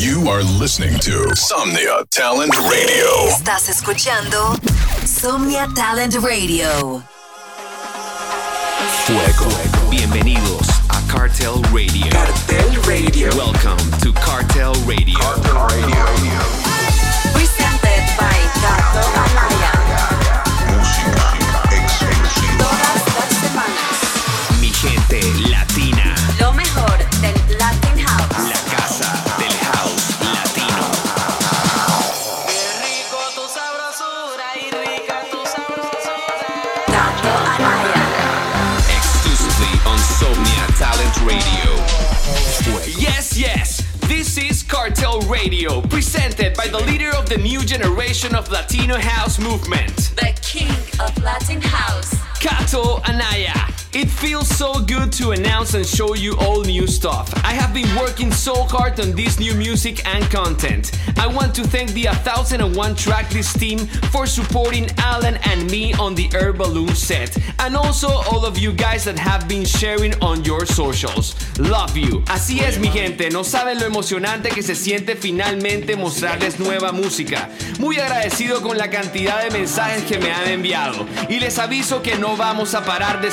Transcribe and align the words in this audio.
You 0.00 0.30
are 0.30 0.42
listening 0.42 0.98
to 1.00 1.36
Somnia 1.36 2.06
Talent 2.08 2.56
Radio. 2.56 3.28
Estás 3.28 3.68
escuchando 3.68 4.56
Somnia 5.04 5.68
Talent 5.74 6.14
Radio. 6.14 7.02
Fuego. 9.04 9.90
Bienvenidos 9.90 10.66
a 10.88 11.06
Cartel 11.06 11.60
Radio. 11.70 12.08
Cartel 12.08 12.82
Radio. 12.88 13.28
Welcome 13.36 13.76
to 14.00 14.10
Cartel 14.14 14.72
Radio. 14.86 15.18
Cartel 15.18 15.68
Radio. 15.68 16.08
Presented 17.34 18.02
by 18.16 18.40
Gato 18.62 19.04
Amaya. 19.20 19.72
Música 20.78 21.76
exclusiva. 21.76 22.56
Todas 22.56 23.04
las 23.18 23.30
semanas. 23.36 24.60
Mi 24.62 24.70
gente 24.72 25.20
latina. 25.50 25.99
Radio, 45.42 45.80
presented 45.80 46.54
by 46.54 46.68
the 46.68 46.76
leader 46.80 47.08
of 47.16 47.26
the 47.26 47.38
new 47.38 47.64
generation 47.64 48.34
of 48.34 48.50
Latino 48.50 48.98
house 48.98 49.38
movement, 49.38 49.96
The 50.14 50.38
king 50.42 50.70
of 51.00 51.16
Latin 51.22 51.62
House. 51.62 52.14
Kato 52.38 53.00
Anaya. 53.08 53.79
It 53.92 54.08
feels 54.08 54.46
so 54.46 54.74
good 54.74 55.10
to 55.14 55.32
announce 55.32 55.74
and 55.74 55.84
show 55.84 56.14
you 56.14 56.36
all 56.38 56.62
new 56.62 56.86
stuff. 56.86 57.34
I 57.44 57.54
have 57.54 57.74
been 57.74 57.92
working 57.96 58.30
so 58.30 58.62
hard 58.62 59.00
on 59.00 59.16
this 59.16 59.40
new 59.40 59.52
music 59.54 60.06
and 60.06 60.22
content. 60.30 60.92
I 61.18 61.26
want 61.26 61.56
to 61.56 61.64
thank 61.64 61.90
the 61.90 62.04
1001 62.06 62.94
Tracklist 62.94 63.58
team 63.58 63.78
for 64.12 64.26
supporting 64.26 64.86
Alan 64.98 65.38
and 65.42 65.68
me 65.68 65.92
on 65.94 66.14
the 66.14 66.30
Air 66.32 66.52
Balloon 66.52 66.94
set, 66.94 67.36
and 67.58 67.76
also 67.76 68.06
all 68.30 68.46
of 68.46 68.56
you 68.56 68.72
guys 68.72 69.02
that 69.06 69.18
have 69.18 69.48
been 69.48 69.64
sharing 69.64 70.14
on 70.22 70.44
your 70.44 70.66
socials. 70.66 71.34
Love 71.58 71.96
you. 71.96 72.22
Así 72.26 72.60
es, 72.60 72.78
mi 72.78 72.90
gente, 72.90 73.28
no 73.30 73.42
saben 73.42 73.80
lo 73.80 73.86
emocionante 73.86 74.50
que 74.50 74.62
se 74.62 74.76
siente 74.76 75.16
finalmente 75.16 75.96
mostrarles 75.96 76.60
nueva 76.60 76.92
música. 76.92 77.50
Muy 77.80 77.98
agradecido 77.98 78.62
con 78.62 78.78
la 78.78 78.88
cantidad 78.88 79.42
de 79.42 79.50
mensajes 79.50 80.04
que 80.04 80.20
me 80.20 80.30
han 80.30 80.46
enviado, 80.48 81.08
y 81.28 81.40
les 81.40 81.58
aviso 81.58 82.02
que 82.02 82.16
no 82.16 82.36
vamos 82.36 82.74
a 82.74 82.84
parar 82.84 83.20
de 83.20 83.32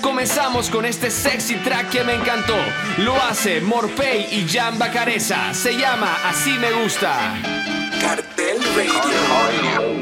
Comenzamos 0.00 0.70
con 0.70 0.84
este 0.84 1.10
sexy 1.10 1.56
track 1.56 1.90
que 1.90 2.04
me 2.04 2.14
encantó. 2.14 2.56
Lo 2.98 3.14
hace 3.16 3.60
Morpey 3.60 4.26
y 4.30 4.48
Jan 4.48 4.78
Bacareza. 4.78 5.52
Se 5.52 5.76
llama 5.76 6.16
Así 6.24 6.52
me 6.58 6.70
gusta. 6.72 7.34
Cartel 8.00 8.58
Radio. 8.76 10.01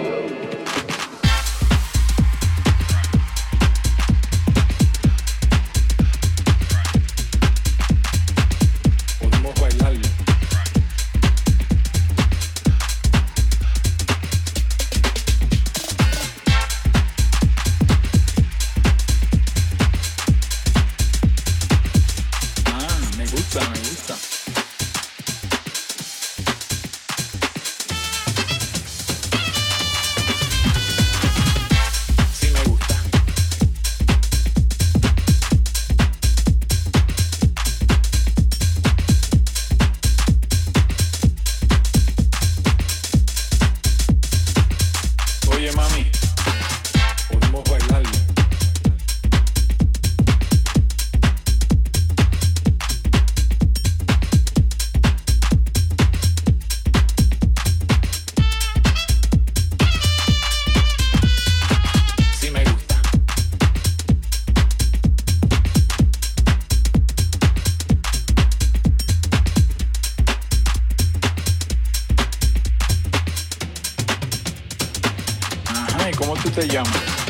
¿Y 76.11 76.15
cómo 76.15 76.35
tú 76.35 76.51
te 76.51 76.67
llamas? 76.67 77.30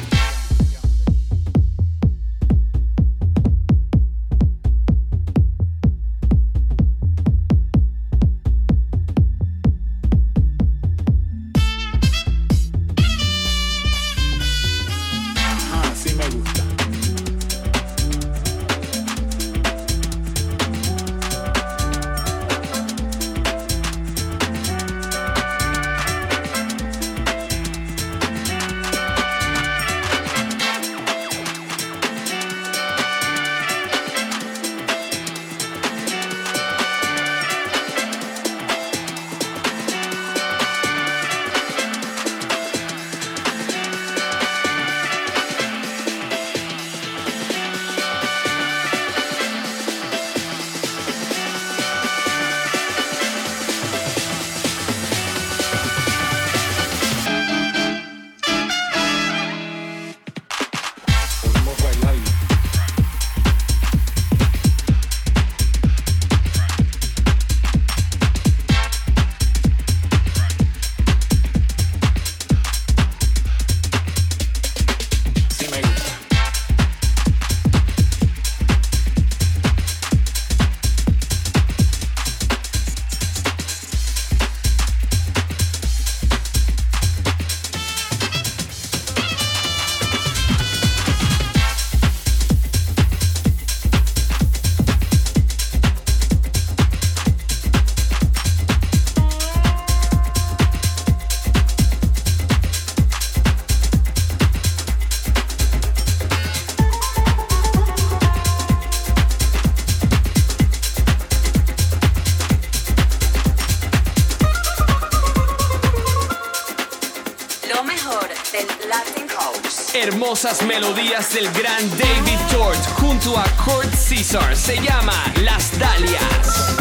Hermosas 120.31 120.63
melodías 120.63 121.35
del 121.35 121.51
gran 121.51 121.91
David 121.91 122.39
Tort 122.53 122.79
junto 123.01 123.37
a 123.37 123.43
Kurt 123.65 123.91
Caesar. 124.09 124.57
Se 124.57 124.77
llama 124.77 125.13
Las 125.43 125.77
Dalias. 125.77 126.80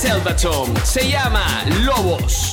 Selvatom. 0.00 0.74
Se 0.82 1.10
llama 1.10 1.44
Lobos. 1.84 2.49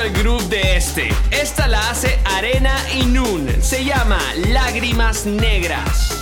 El 0.00 0.12
groove 0.12 0.48
de 0.48 0.76
este. 0.76 1.08
Esta 1.30 1.68
la 1.68 1.90
hace 1.90 2.18
Arena 2.24 2.74
y 2.94 3.04
Nun. 3.04 3.46
Se 3.60 3.84
llama 3.84 4.18
Lágrimas 4.48 5.26
Negras. 5.26 6.21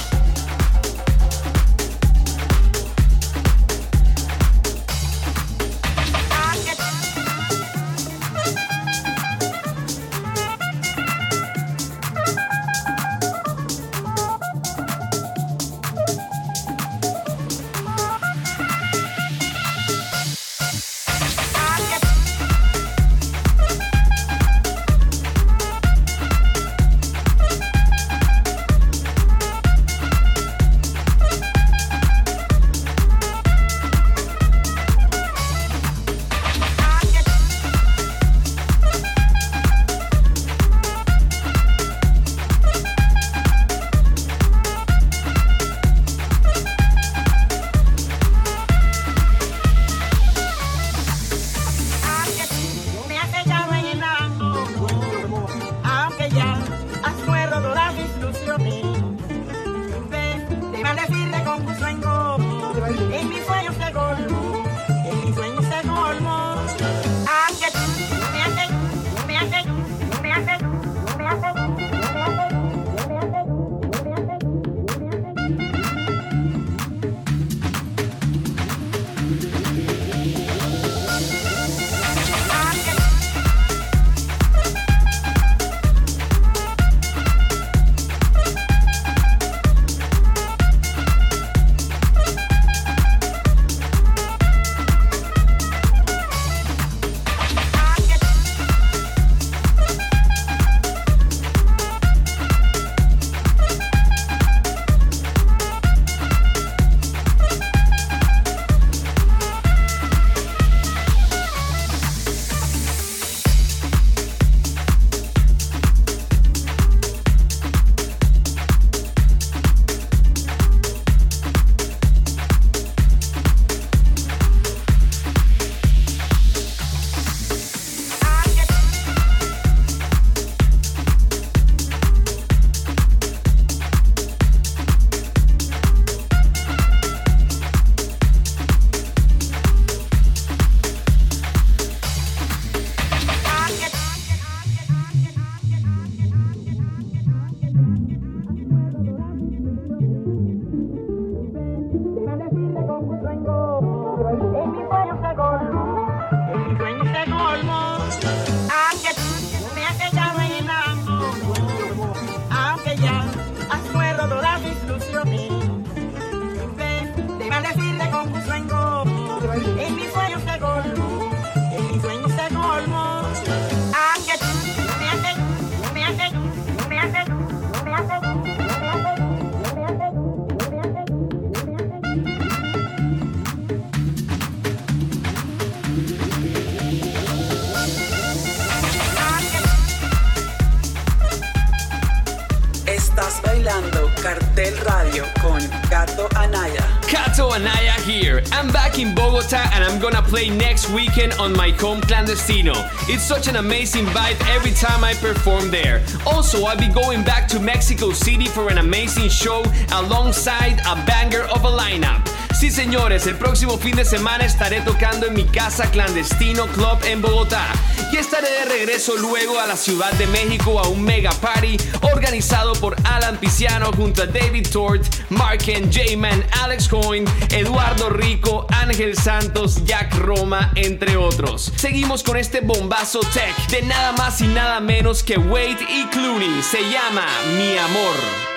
I'm 198.53 198.69
back 198.73 198.99
in 198.99 199.15
Bogota 199.15 199.69
and 199.73 199.85
I'm 199.85 200.01
gonna 200.01 200.23
play 200.23 200.49
next 200.49 200.91
weekend 200.91 201.33
on 201.35 201.53
my 201.53 201.71
home 201.71 202.01
clandestino. 202.01 202.75
It's 203.09 203.23
such 203.23 203.49
an 203.49 203.57
amazing 203.57 204.07
vibe 204.07 204.41
every 204.49 204.73
time 204.73 205.05
I 205.05 205.15
perform 205.15 205.71
there. 205.71 206.03
Also, 206.27 206.65
I'll 206.65 206.79
be 206.79 206.89
going 206.89 207.25
back 207.25 207.49
to 207.49 207.61
Mexico 207.61 208.13
City 208.13 208.47
for 208.47 208.69
an 208.69 208.79
amazing 208.79 209.29
show 209.29 209.65
alongside 209.93 210.81
a 210.87 210.95
banger 211.07 211.43
of 211.43 211.65
a 211.65 211.71
lineup. 211.71 212.30
Sí, 212.61 212.71
señores, 212.71 213.27
el 213.27 213.37
próximo 213.37 213.79
fin 213.79 213.97
de 213.97 214.05
semana 214.05 214.45
estaré 214.45 214.83
tocando 214.83 215.27
en 215.27 215.33
mi 215.33 215.45
casa 215.47 215.91
clandestino 215.91 216.67
club 216.67 216.99
en 217.05 217.23
Bogotá. 217.23 217.67
Y 218.13 218.19
estaré 218.19 218.51
de 218.51 218.65
regreso 218.67 219.17
luego 219.17 219.59
a 219.59 219.67
la 219.67 219.79
Ciudad 219.79 220.13
de 220.13 220.27
México 220.27 220.79
a 220.79 220.87
un 220.87 221.03
mega 221.03 221.31
party 221.31 221.79
organizado 222.03 222.75
por 222.75 222.97
Alan 223.05 223.39
Pisciano 223.39 223.91
junto 223.93 224.25
a 224.25 224.27
David 224.27 224.69
Tort, 224.71 225.03
Mark 225.31 225.63
and 225.75 225.91
J-Man, 225.91 226.45
Alex 226.63 226.87
Coyne, 226.87 227.25
Eduardo 227.49 228.11
Rico, 228.11 228.67
Ángel 228.69 229.17
Santos, 229.17 229.83
Jack 229.87 230.15
Roma, 230.17 230.71
entre 230.75 231.17
otros. 231.17 231.73
Seguimos 231.77 232.23
con 232.23 232.37
este 232.37 232.61
bombazo 232.61 233.21
tech 233.33 233.57
de 233.71 233.81
nada 233.87 234.13
más 234.13 234.39
y 234.43 234.47
nada 234.49 234.81
menos 234.81 235.23
que 235.23 235.39
Wade 235.39 235.79
y 235.89 236.05
Clooney. 236.09 236.63
Se 236.63 236.83
llama 236.91 237.27
Mi 237.57 237.79
Amor. 237.79 238.50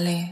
Vale. 0.00 0.29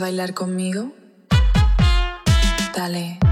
Bailar 0.00 0.32
conmigo? 0.34 0.92
Dale. 2.74 3.29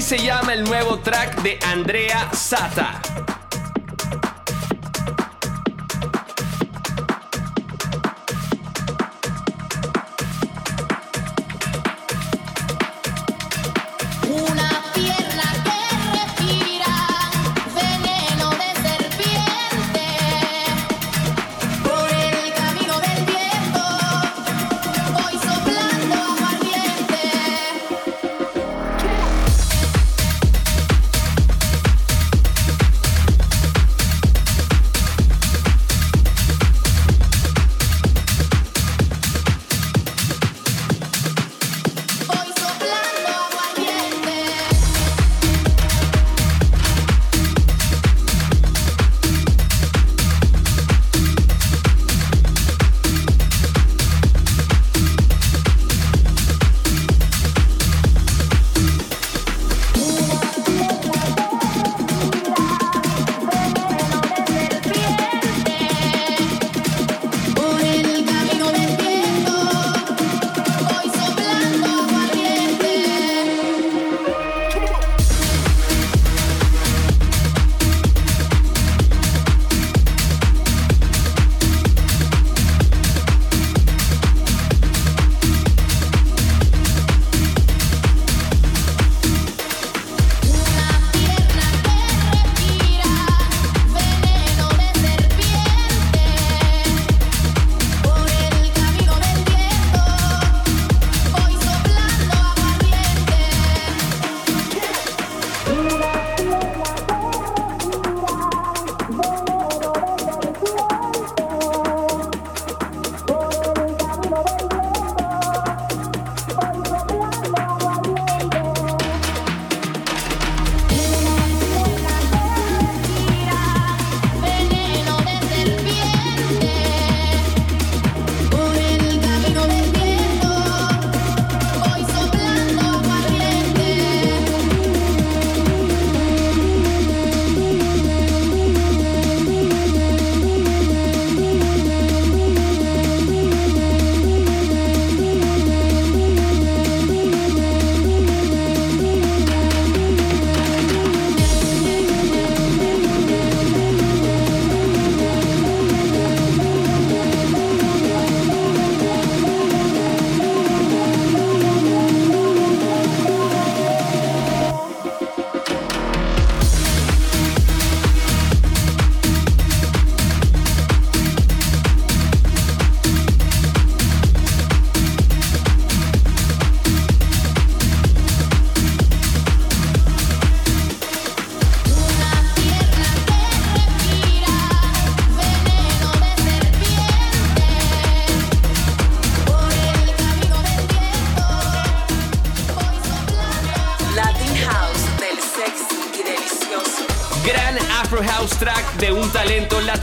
Así 0.00 0.16
se 0.16 0.24
llama 0.24 0.54
el 0.54 0.64
nuevo 0.64 0.98
track 0.98 1.42
de 1.42 1.58
Andrea 1.62 2.30
Sata. 2.32 3.29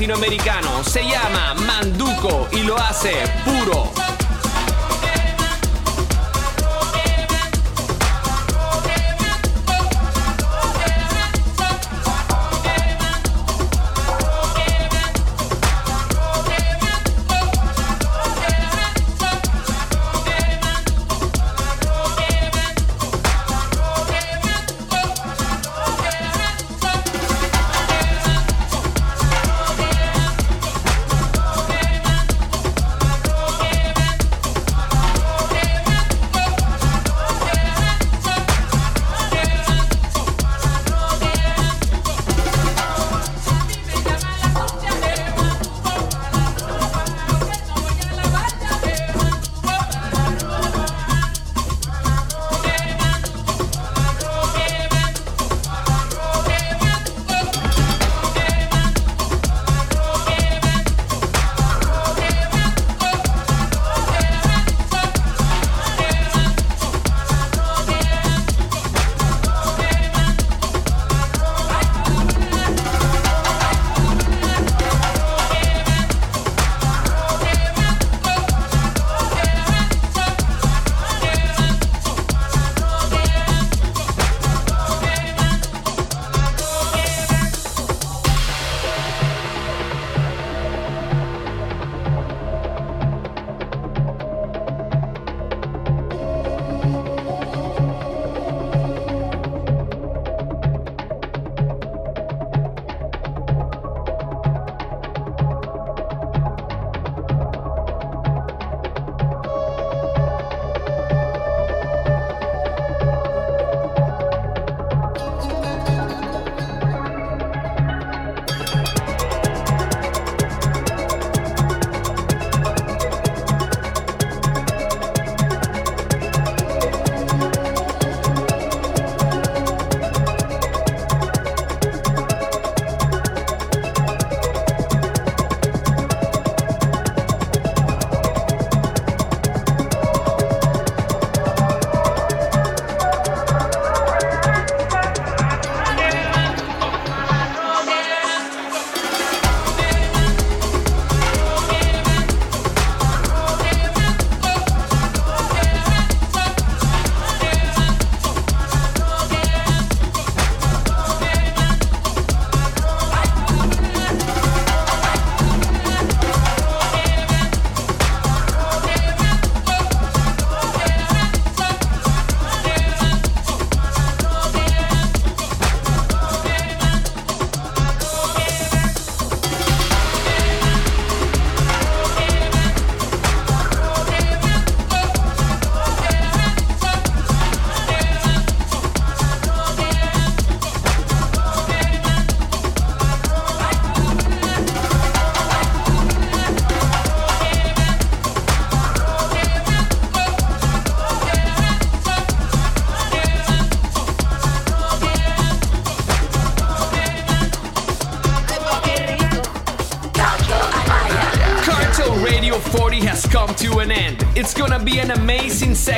Latinoamericano. 0.08 0.84
Se 0.86 1.04
llama 1.04 1.54
Manduco 1.66 2.48
y 2.52 2.64
lo 2.64 2.78
hace 2.78 3.12
puro. 3.44 4.17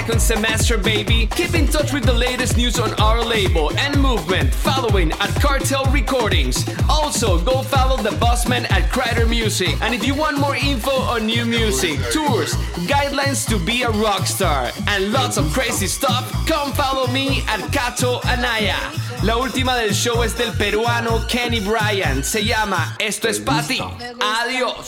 Second 0.09 0.21
semester, 0.21 0.75
baby. 0.75 1.27
Keep 1.35 1.53
in 1.53 1.67
touch 1.67 1.93
with 1.93 2.03
the 2.03 2.13
latest 2.13 2.57
news 2.57 2.79
on 2.79 2.91
our 2.99 3.23
label 3.23 3.71
and 3.77 4.01
movement 4.01 4.51
following 4.51 5.11
at 5.11 5.29
Cartel 5.39 5.85
Recordings. 5.91 6.67
Also, 6.89 7.39
go 7.39 7.61
follow 7.61 7.95
the 7.97 8.09
bossman 8.17 8.65
at 8.71 8.91
Crider 8.91 9.27
Music. 9.27 9.69
And 9.81 9.93
if 9.93 10.03
you 10.07 10.15
want 10.15 10.39
more 10.39 10.55
info 10.55 10.89
on 10.89 11.27
new 11.27 11.45
music, 11.45 11.99
tours, 12.11 12.55
guidelines 12.87 13.47
to 13.49 13.63
be 13.63 13.83
a 13.83 13.91
rock 13.91 14.25
star, 14.25 14.71
and 14.87 15.11
lots 15.11 15.37
of 15.37 15.45
crazy 15.53 15.85
stuff, 15.85 16.25
come 16.47 16.73
follow 16.73 17.05
me 17.11 17.43
at 17.47 17.61
Kato 17.71 18.19
Anaya. 18.25 18.79
La 19.23 19.35
última 19.37 19.75
del 19.75 19.93
show 19.93 20.23
es 20.23 20.33
del 20.33 20.53
peruano 20.53 21.27
Kenny 21.27 21.59
Bryan. 21.59 22.23
Se 22.23 22.43
llama 22.43 22.95
Esto 22.99 23.27
es 23.27 23.39
Pati. 23.39 23.79
Adiós. 24.19 24.87